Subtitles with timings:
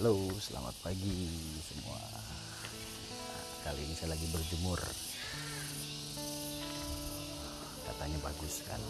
[0.00, 1.28] Halo, selamat pagi
[1.60, 2.00] semua.
[3.60, 4.80] Kali ini saya lagi berjemur.
[7.84, 8.80] Katanya bagus kan.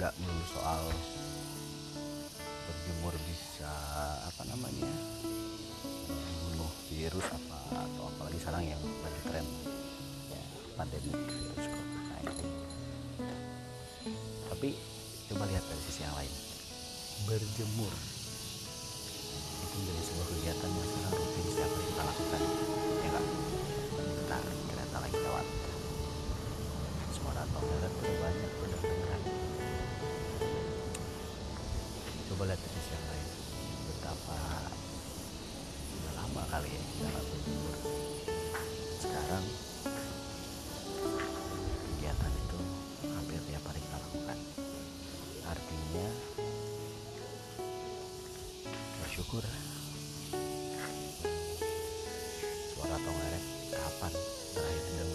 [0.00, 0.88] Nggak melulu soal
[2.64, 3.72] berjemur bisa
[4.24, 4.88] apa namanya
[6.08, 9.46] membunuh virus apa atau apalagi sekarang yang lagi tren
[10.32, 10.40] ya,
[10.80, 12.40] pandemi virus COVID-19.
[14.48, 14.68] Tapi
[15.28, 16.32] coba lihat dari sisi yang lain.
[17.28, 18.13] Berjemur
[19.34, 22.40] itu menjadi sebuah kegiatan yang sangat rutin setiap hari kita lakukan
[23.04, 23.24] ya kan
[23.94, 25.46] bentar kereta lagi lewat
[27.14, 29.22] suara toilet udah banyak udah kedengeran.
[32.28, 33.28] Coba lihat sisi yang lain.
[33.88, 34.38] Betapa
[35.94, 38.13] udah lama kali ya kita nggak
[49.14, 49.46] bersyukur.
[52.74, 54.12] Suara tongerek kapan
[54.58, 55.13] terakhir didengar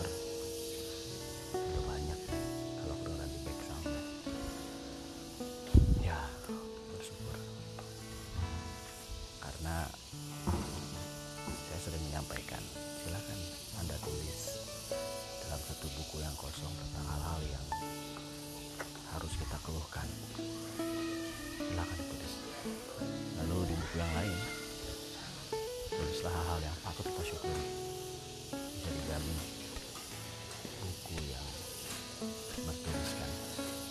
[29.19, 29.37] dijamin
[30.79, 31.47] buku yang
[32.63, 33.29] bertuliskan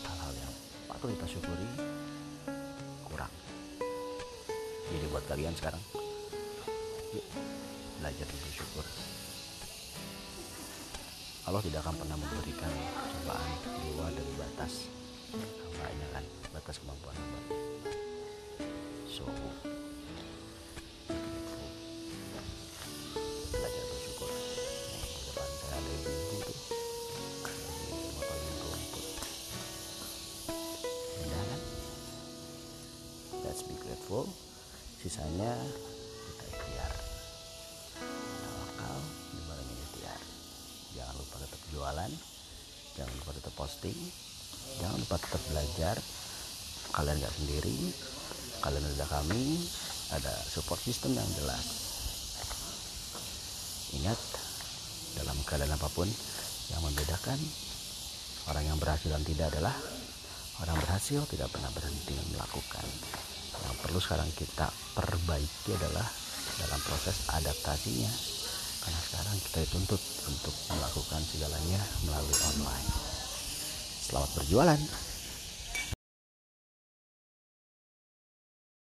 [0.08, 0.52] hal-hal yang
[0.88, 1.68] patut kita syukuri
[3.08, 3.32] kurang.
[4.88, 5.82] Jadi buat kalian sekarang
[7.12, 7.24] yuk
[8.00, 8.84] belajar bersyukur
[11.48, 12.72] Allah tidak akan pernah memberikan
[13.08, 14.84] cobaan di luar dari batas.
[15.32, 17.07] Hambanya kan batas kemampuan
[33.58, 34.22] let's be grateful.
[35.02, 35.50] Sisanya
[36.30, 36.92] kita ikhtiar.
[38.38, 38.98] Tawakal
[39.34, 40.20] dibarengi ikhtiar.
[40.94, 42.12] Jangan lupa tetap jualan
[42.94, 43.98] jangan lupa tetap posting
[44.78, 45.96] jangan lupa tetap belajar.
[46.94, 47.78] Kalian nggak sendiri
[48.62, 49.42] kalian ada kami
[50.14, 51.66] ada support system yang jelas.
[53.90, 54.20] Ingat
[55.18, 56.06] dalam keadaan apa pun
[56.70, 57.42] yang membedakan
[58.54, 59.74] orang yang berhasil dan tidak adalah
[60.62, 62.86] orang berhasil tidak pernah berhenti melakukan
[63.66, 66.06] yang perlu sekarang kita perbaiki adalah
[66.58, 68.12] dalam proses adaptasinya.
[68.78, 72.88] Karena sekarang kita dituntut untuk melakukan segalanya melalui online.
[74.08, 74.80] Selamat berjualan